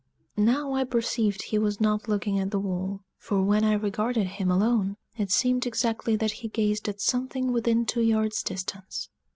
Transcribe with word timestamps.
Now 0.37 0.73
I 0.73 0.83
perceived 0.83 1.43
he 1.43 1.59
was 1.59 1.79
not 1.79 2.07
looking 2.07 2.39
at 2.39 2.49
the 2.49 2.57
wall; 2.59 3.01
for 3.19 3.43
when 3.43 3.63
I 3.63 3.73
regarded 3.73 4.25
him 4.25 4.49
alone, 4.49 4.97
it 5.15 5.29
seemed 5.29 5.67
exactly 5.67 6.15
that 6.15 6.31
he 6.41 6.47
gazed 6.47 6.89
at 6.89 6.99
something 6.99 7.51
within 7.51 7.85
two 7.85 8.01
yards' 8.01 8.41
distance. 8.41 9.09